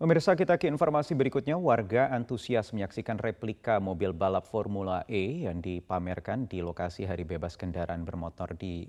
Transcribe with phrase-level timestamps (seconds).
[0.00, 6.48] Pemirsa kita ke informasi berikutnya, warga antusias menyaksikan replika mobil balap Formula E yang dipamerkan
[6.48, 8.88] di lokasi Hari Bebas Kendaraan Bermotor di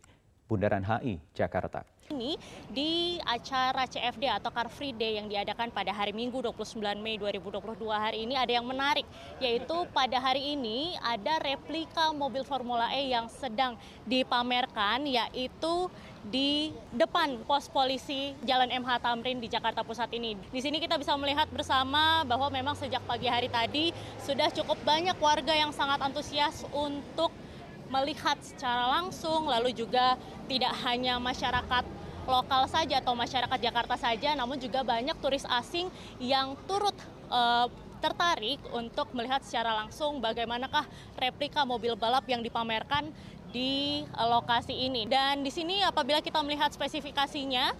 [0.52, 1.88] Bundaran HI, Jakarta.
[2.12, 2.36] Ini
[2.68, 7.88] di acara CFD atau Car Free Day yang diadakan pada hari Minggu 29 Mei 2022
[7.88, 9.08] hari ini ada yang menarik
[9.40, 15.88] yaitu pada hari ini ada replika mobil Formula E yang sedang dipamerkan yaitu
[16.28, 20.36] di depan pos polisi Jalan MH Tamrin di Jakarta Pusat ini.
[20.52, 25.16] Di sini kita bisa melihat bersama bahwa memang sejak pagi hari tadi sudah cukup banyak
[25.16, 27.32] warga yang sangat antusias untuk
[27.92, 30.16] melihat secara langsung, lalu juga
[30.48, 31.84] tidak hanya masyarakat
[32.24, 35.92] lokal saja atau masyarakat Jakarta saja, namun juga banyak turis asing
[36.24, 36.96] yang turut
[37.28, 37.68] uh,
[38.02, 40.88] tertarik untuk melihat secara langsung bagaimanakah
[41.20, 43.14] replika mobil balap yang dipamerkan
[43.54, 45.06] di lokasi ini.
[45.06, 47.76] Dan di sini apabila kita melihat spesifikasinya,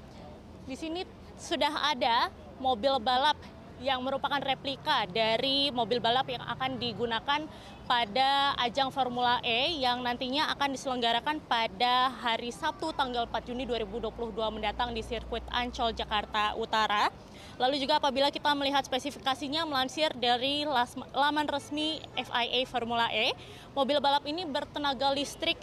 [0.68, 1.02] di sini
[1.42, 2.30] sudah ada
[2.62, 3.40] mobil balap
[3.82, 7.42] yang merupakan replika dari mobil balap yang akan digunakan
[7.90, 14.32] pada ajang Formula E yang nantinya akan diselenggarakan pada hari Sabtu tanggal 4 Juni 2022
[14.54, 17.12] mendatang di sirkuit Ancol Jakarta Utara.
[17.60, 20.64] Lalu juga apabila kita melihat spesifikasinya melansir dari
[21.12, 23.36] laman resmi FIA Formula E,
[23.76, 25.60] mobil balap ini bertenaga listrik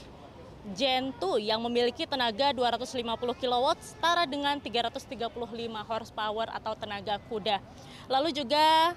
[0.77, 2.99] Gen 2 yang memiliki tenaga 250
[3.39, 5.25] kW setara dengan 335
[5.87, 7.63] horsepower atau tenaga kuda.
[8.11, 8.93] Lalu juga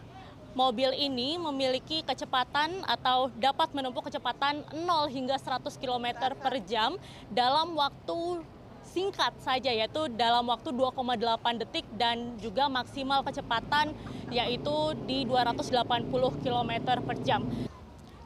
[0.51, 6.99] mobil ini memiliki kecepatan atau dapat menempuh kecepatan 0 hingga 100 km per jam
[7.31, 8.43] dalam waktu
[8.91, 13.95] singkat saja yaitu dalam waktu 2,8 detik dan juga maksimal kecepatan
[14.27, 16.11] yaitu di 280
[16.43, 17.47] km per jam.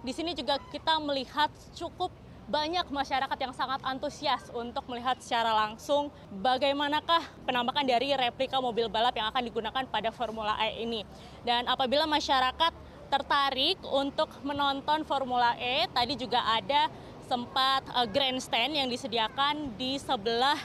[0.01, 2.09] Di sini juga kita melihat cukup
[2.45, 9.17] banyak masyarakat yang sangat antusias untuk melihat secara langsung bagaimanakah penampakan dari replika mobil balap
[9.17, 11.01] yang akan digunakan pada Formula E ini.
[11.41, 12.73] Dan apabila masyarakat
[13.09, 16.89] tertarik untuk menonton Formula E, tadi juga ada
[17.25, 20.61] sempat uh, grandstand yang disediakan di sebelah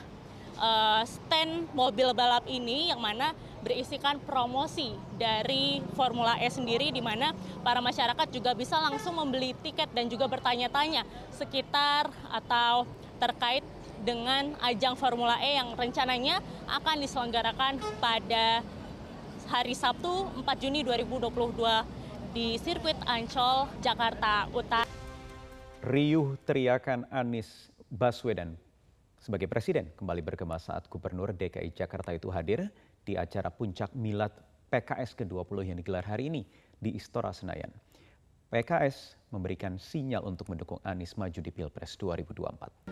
[0.60, 7.36] uh, stand mobil balap ini yang mana berisikan promosi dari Formula E sendiri di mana
[7.60, 11.04] para masyarakat juga bisa langsung membeli tiket dan juga bertanya-tanya
[11.36, 12.88] sekitar atau
[13.20, 13.64] terkait
[14.00, 18.64] dengan ajang Formula E yang rencananya akan diselenggarakan pada
[19.52, 24.88] hari Sabtu 4 Juni 2022 di sirkuit Ancol, Jakarta Utara.
[25.84, 28.56] Riuh teriakan Anies Baswedan
[29.20, 32.72] sebagai presiden kembali bergema saat Gubernur DKI Jakarta itu hadir
[33.04, 34.32] di acara puncak milad
[34.70, 36.42] PKS ke-20 yang digelar hari ini
[36.78, 37.70] di Istora Senayan.
[38.50, 42.90] PKS memberikan sinyal untuk mendukung Anies maju di Pilpres 2024.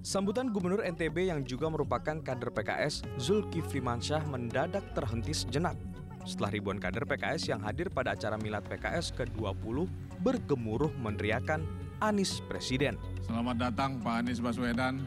[0.00, 5.76] Sambutan Gubernur NTB yang juga merupakan kader PKS, Zulkifli Mansyah mendadak terhenti sejenak
[6.24, 9.88] setelah ribuan kader PKS yang hadir pada acara milad PKS ke-20
[10.20, 11.64] bergemuruh meneriakan
[12.00, 12.96] Anies Presiden.
[13.24, 15.04] Selamat datang Pak Anies Baswedan.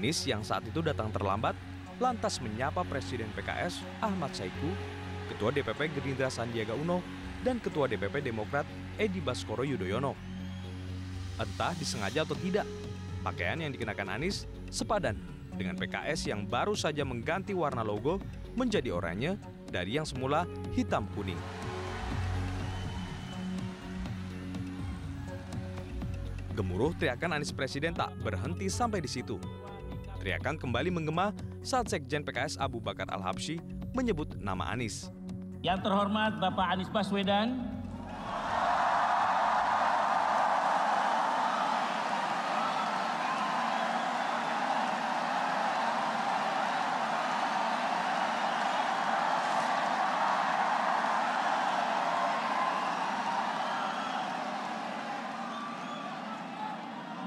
[0.00, 1.52] Anies yang saat itu datang terlambat
[2.00, 4.72] lantas menyapa Presiden PKS Ahmad Saiku,
[5.28, 7.04] Ketua DPP Gerindra Sandiaga Uno,
[7.44, 8.64] dan Ketua DPP Demokrat
[8.96, 10.16] Edi Baskoro Yudhoyono.
[11.36, 12.64] Entah disengaja atau tidak,
[13.20, 15.20] pakaian yang dikenakan Anies sepadan
[15.52, 18.24] dengan PKS yang baru saja mengganti warna logo
[18.56, 19.36] menjadi oranye
[19.68, 21.36] dari yang semula hitam kuning.
[26.56, 29.36] Gemuruh teriakan Anies Presiden tak berhenti sampai di situ.
[30.20, 31.32] Teriakan kembali menggema
[31.64, 33.56] saat Sekjen PKS Abu Bakar Al-Habsyi
[33.96, 35.08] menyebut nama Anies.
[35.64, 37.56] Yang terhormat Bapak Anies Baswedan,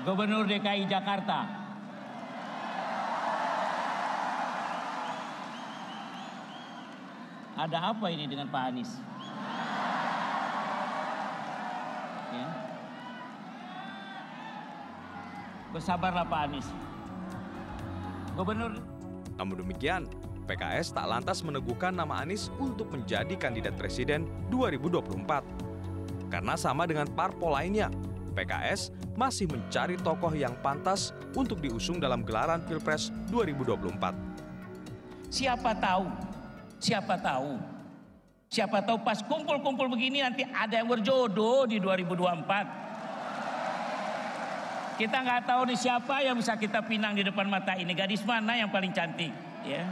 [0.05, 1.62] Gubernur DKI Jakarta
[7.63, 8.91] Ada apa ini dengan Pak Anies?
[12.35, 12.47] Ya.
[15.71, 16.67] Bersabarlah Pak Anies.
[18.35, 18.75] Gubernur.
[19.39, 20.11] Namun demikian,
[20.43, 25.47] PKS tak lantas meneguhkan nama Anies untuk menjadi kandidat presiden 2024.
[26.27, 27.87] Karena sama dengan parpol lainnya,
[28.35, 34.11] PKS masih mencari tokoh yang pantas untuk diusung dalam gelaran Pilpres 2024.
[35.31, 36.32] Siapa tahu
[36.83, 37.55] Siapa tahu.
[38.51, 42.83] Siapa tahu pas kumpul-kumpul begini nanti ada yang berjodoh di 2024.
[44.99, 47.97] Kita nggak tahu nih siapa yang bisa kita pinang di depan mata ini.
[47.97, 49.33] Gadis mana yang paling cantik,
[49.65, 49.89] ya.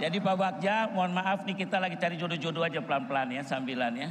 [0.00, 4.08] Jadi Pak Bagja, mohon maaf nih kita lagi cari jodoh-jodoh aja pelan-pelan ya sambilan ya.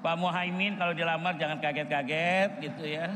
[0.00, 3.10] Pak Muhaimin kalau dilamar jangan kaget-kaget gitu ya.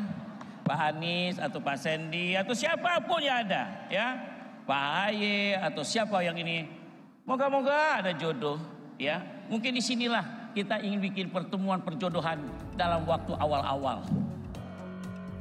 [0.65, 4.19] Pak Anies atau Pak Sandy atau siapa pun yang ada ya.
[4.65, 6.84] Pak Aye atau siapa yang ini.
[7.25, 8.61] Moga-moga ada jodoh
[9.01, 9.25] ya.
[9.49, 12.37] Mungkin di sinilah kita ingin bikin pertemuan perjodohan
[12.77, 14.05] dalam waktu awal-awal.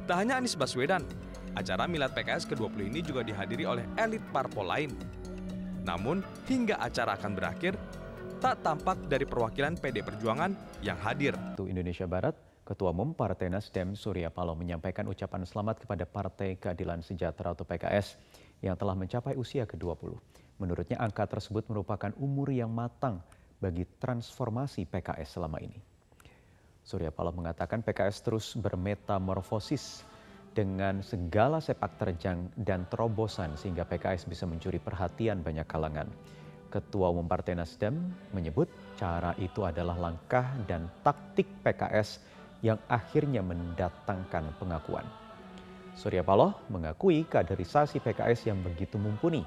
[0.08, 1.04] Tak hanya Anies Baswedan,
[1.52, 4.96] acara Milad PKS ke-20 ini juga dihadiri oleh elit parpol lain.
[5.84, 7.76] Namun, hingga acara akan berakhir,
[8.40, 11.36] tak tampak dari perwakilan PD Perjuangan yang hadir.
[11.52, 12.32] Untuk Indonesia Barat,
[12.64, 18.16] Ketua Umum Partai Nasdem Surya Paloh menyampaikan ucapan selamat kepada Partai Keadilan Sejahtera atau PKS
[18.64, 20.43] yang telah mencapai usia ke-20.
[20.58, 23.18] Menurutnya angka tersebut merupakan umur yang matang
[23.58, 25.78] bagi transformasi PKS selama ini.
[26.84, 30.04] Surya Paloh mengatakan PKS terus bermetamorfosis
[30.54, 36.06] dengan segala sepak terjang dan terobosan sehingga PKS bisa mencuri perhatian banyak kalangan.
[36.70, 37.96] Ketua Umum Partai Nasdem
[38.30, 42.22] menyebut cara itu adalah langkah dan taktik PKS
[42.62, 45.06] yang akhirnya mendatangkan pengakuan.
[45.94, 49.46] Surya Paloh mengakui kaderisasi PKS yang begitu mumpuni.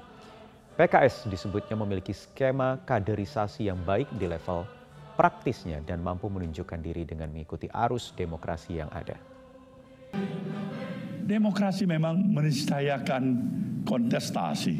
[0.78, 4.62] PKS disebutnya memiliki skema kaderisasi yang baik di level
[5.18, 9.18] praktisnya dan mampu menunjukkan diri dengan mengikuti arus demokrasi yang ada.
[11.26, 13.22] Demokrasi memang meniscayakan
[13.82, 14.78] kontestasi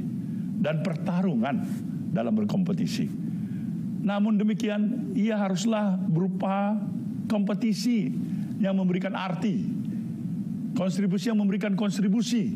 [0.62, 1.66] dan pertarungan
[2.14, 3.10] dalam berkompetisi.
[3.98, 6.78] Namun demikian, ia haruslah berupa
[7.26, 8.14] kompetisi
[8.62, 9.66] yang memberikan arti,
[10.78, 12.54] kontribusi yang memberikan kontribusi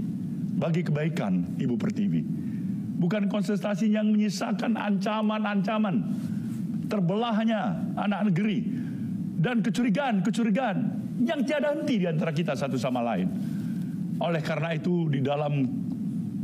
[0.54, 2.22] bagi kebaikan Ibu Pertiwi.
[3.02, 6.06] Bukan kontestasi yang menyisakan ancaman-ancaman
[6.86, 8.62] terbelahnya anak negeri
[9.42, 10.78] dan kecurigaan-kecurigaan
[11.26, 13.26] yang tiada henti di antara kita satu sama lain.
[14.22, 15.66] Oleh karena itu di dalam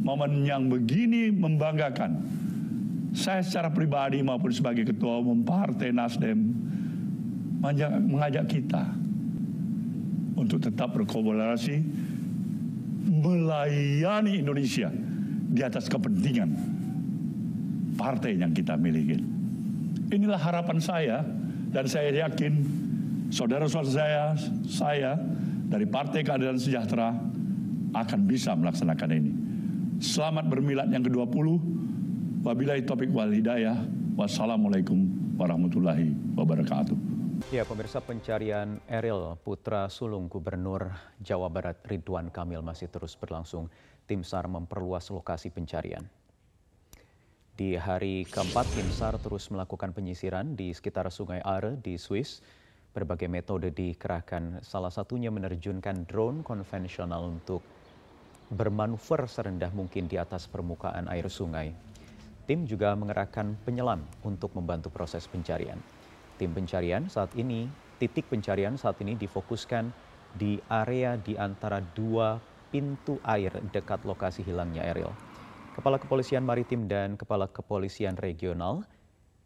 [0.02, 2.19] momen yang begini membanggakan,
[3.14, 6.58] saya secara pribadi maupun sebagai ketua umum Partai Nasdem
[7.62, 8.82] mengajak kita
[10.34, 11.82] untuk tetap berkolaborasi
[13.06, 14.90] melayani Indonesia
[15.48, 16.50] di atas kepentingan
[17.96, 19.18] partai yang kita miliki.
[20.12, 21.24] Inilah harapan saya
[21.72, 22.52] dan saya yakin
[23.28, 24.24] saudara-saudara saya,
[24.64, 25.12] saya
[25.68, 27.12] dari Partai Keadilan Sejahtera
[27.92, 29.32] akan bisa melaksanakan ini.
[29.98, 31.46] Selamat bermilad yang ke-20.
[32.44, 33.76] Wabillahi taufiq wal hidayah.
[34.14, 34.96] Wassalamualaikum
[35.36, 36.96] warahmatullahi wabarakatuh.
[37.54, 40.90] Ya, pemirsa pencarian Eril Putra Sulung Gubernur
[41.22, 43.70] Jawa Barat Ridwan Kamil masih terus berlangsung.
[44.08, 46.08] Tim SAR memperluas lokasi pencarian.
[47.52, 52.40] Di hari keempat, tim SAR terus melakukan penyisiran di sekitar Sungai Are di Swiss.
[52.96, 57.60] Berbagai metode dikerahkan, salah satunya menerjunkan drone konvensional untuk
[58.49, 61.76] bermanuver serendah mungkin di atas permukaan air sungai.
[62.49, 65.84] Tim juga mengerahkan penyelam untuk membantu proses pencarian.
[66.40, 67.69] Tim pencarian saat ini,
[68.00, 69.93] titik pencarian saat ini difokuskan
[70.32, 75.11] di area di antara dua pintu air dekat lokasi hilangnya Eril.
[75.79, 78.82] Kepala Kepolisian Maritim dan Kepala Kepolisian Regional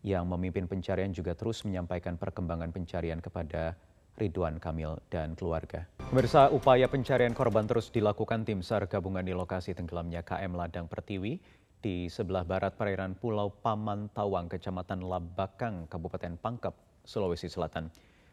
[0.03, 3.79] yang memimpin pencarian juga terus menyampaikan perkembangan pencarian kepada
[4.19, 5.89] Ridwan Kamil dan keluarga.
[6.13, 11.41] Pemirsa, upaya pencarian korban terus dilakukan tim SAR gabungan di lokasi tenggelamnya KM Ladang Pertiwi
[11.83, 17.89] di sebelah barat perairan Pulau Pamantawang, Kecamatan Labakang, Kabupaten Pangkep, Sulawesi Selatan.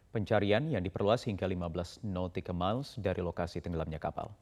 [0.10, 4.34] Pencarian yang diperluas hingga 15 nautical miles dari lokasi tenggelamnya kapal.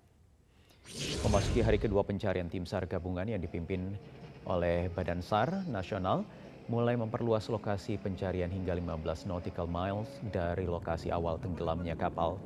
[1.27, 3.99] Memasuki hari kedua pencarian tim SAR gabungan yang dipimpin
[4.47, 6.23] oleh Badan SAR Nasional,
[6.71, 12.39] mulai memperluas lokasi pencarian hingga 15 nautical miles dari lokasi awal tenggelamnya kapal.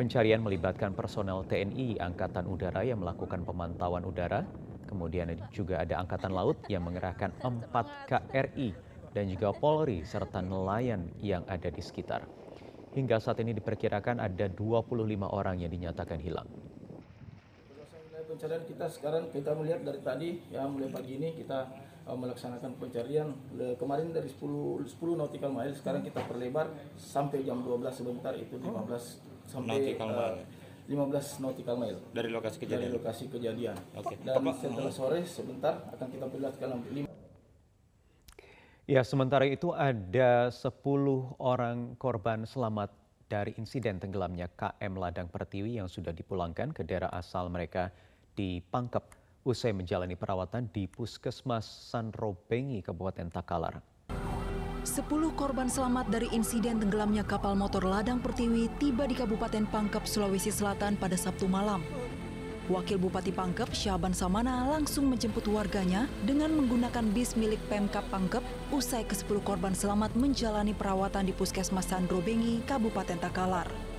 [0.00, 4.48] Pencarian melibatkan personel TNI Angkatan Udara yang melakukan pemantauan udara,
[4.88, 8.72] kemudian juga ada Angkatan Laut yang mengerahkan 4 KRI
[9.12, 12.24] dan juga Polri serta nelayan yang ada di sekitar.
[12.96, 16.48] Hingga saat ini diperkirakan ada 25 orang yang dinyatakan hilang
[18.40, 21.68] pencarian kita sekarang kita melihat dari tadi ya mulai pagi ini kita
[22.08, 27.60] uh, melaksanakan pencarian Le, kemarin dari 10 10 nautical mile sekarang kita perlebar sampai jam
[27.60, 30.40] 12 sebentar itu 15 sampai nautical uh, mile.
[30.88, 32.90] 15 nautical mile dari lokasi dari kejadian.
[32.96, 33.76] lokasi kejadian.
[34.00, 34.16] Oke.
[34.24, 37.08] Dan Bapak- setelah sore sebentar akan kita perlihatkan lima
[38.88, 40.66] Ya, sementara itu ada 10
[41.38, 42.90] orang korban selamat
[43.30, 47.94] dari insiden tenggelamnya KM Ladang Pertiwi yang sudah dipulangkan ke daerah asal mereka
[48.40, 49.04] di Pangkep
[49.44, 53.84] usai menjalani perawatan di Puskesmas Sanrobengi, Kabupaten Takalar.
[54.80, 60.48] Sepuluh korban selamat dari insiden tenggelamnya kapal motor ladang Pertiwi tiba di Kabupaten Pangkep, Sulawesi
[60.48, 61.84] Selatan pada Sabtu malam.
[62.72, 68.40] Wakil Bupati Pangkep, Syaban Samana langsung menjemput warganya dengan menggunakan bis milik Pemkap Pangkep
[68.72, 73.89] usai ke-10 korban selamat menjalani perawatan di Puskesmas Sandro Bengi, Kabupaten Takalar.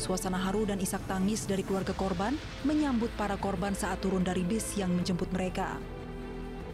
[0.00, 2.34] Suasana haru dan isak tangis dari keluarga korban
[2.64, 5.76] menyambut para korban saat turun dari bis yang menjemput mereka.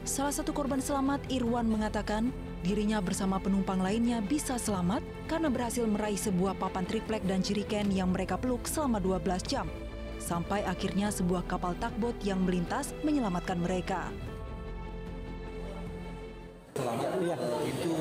[0.08, 2.32] Salah satu korban selamat, Irwan, mengatakan
[2.64, 8.08] dirinya bersama penumpang lainnya bisa selamat karena berhasil meraih sebuah papan triplek dan jiriken yang
[8.08, 9.68] mereka peluk selama 12 jam.
[10.16, 14.08] Sampai akhirnya sebuah kapal takbot yang melintas menyelamatkan mereka.
[16.78, 17.36] Selamat ya.
[17.66, 17.92] itu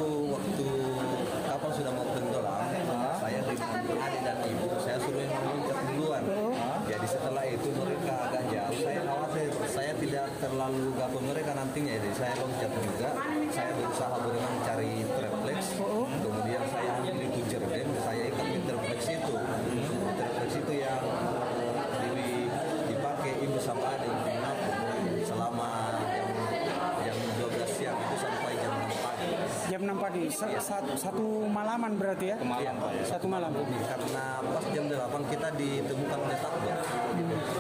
[29.77, 32.41] Jam 6 pagi, Sa- satu, satu malaman berarti ya?
[32.41, 32.98] Iya, Pak.
[33.05, 33.53] Satu malam.
[33.53, 36.77] Karena pas jam 8 kita ditemukan oleh takbot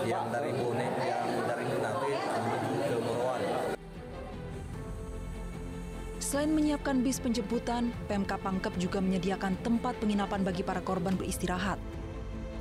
[0.09, 3.47] yang dari Bone, yang dari Minate menuju ke Morowali.
[6.17, 11.77] Selain menyiapkan bis penjemputan, Pemkap Pangkep juga menyediakan tempat penginapan bagi para korban beristirahat.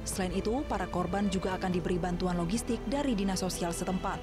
[0.05, 4.21] Selain itu, para korban juga akan diberi bantuan logistik dari dinas sosial setempat.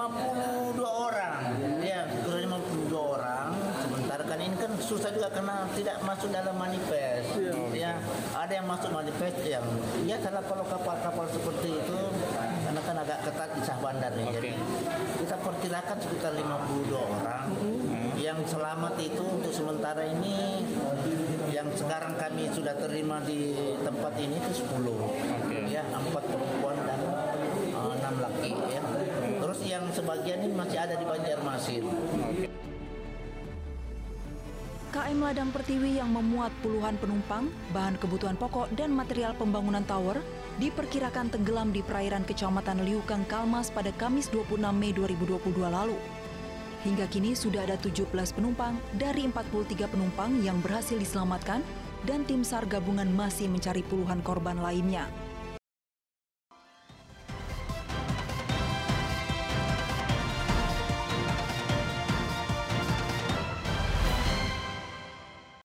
[0.00, 1.40] Ini uh, 52 orang,
[1.84, 3.52] ya kurang 52 orang.
[3.84, 7.36] Sementara kan ini kan susah juga karena tidak masuk dalam manifest.
[7.76, 8.00] Ya,
[8.32, 9.60] ada yang masuk manifest yang
[10.08, 12.00] ya salah kalau kapal-kapal seperti itu
[12.64, 14.24] karena kan agak ketat di sah bandar nih.
[14.40, 14.50] Jadi
[15.20, 17.46] kita perkirakan sekitar 52 orang.
[18.16, 20.64] Yang selamat itu untuk sementara ini
[21.52, 23.52] yang sekarang kami sudah terima di
[23.84, 25.68] tempat ini itu 10.
[25.68, 27.00] Ya, empat perempuan dan
[27.76, 28.80] uh, enam laki ya.
[29.50, 31.82] Terus yang sebagian ini masih ada di Banjarmasin.
[34.94, 40.22] KM Ladang Pertiwi yang memuat puluhan penumpang, bahan kebutuhan pokok, dan material pembangunan tower
[40.62, 45.98] diperkirakan tenggelam di perairan Kecamatan Liukang Kalmas pada Kamis 26 Mei 2022 lalu.
[46.86, 51.58] Hingga kini sudah ada 17 penumpang dari 43 penumpang yang berhasil diselamatkan
[52.06, 55.10] dan tim SAR gabungan masih mencari puluhan korban lainnya.